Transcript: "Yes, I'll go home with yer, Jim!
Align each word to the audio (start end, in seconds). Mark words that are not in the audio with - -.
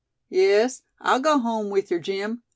"Yes, 0.31 0.81
I'll 0.99 1.19
go 1.19 1.37
home 1.37 1.69
with 1.69 1.91
yer, 1.91 1.99
Jim! 1.99 2.41